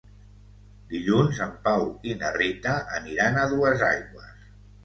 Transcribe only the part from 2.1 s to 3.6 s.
i na Rita aniran a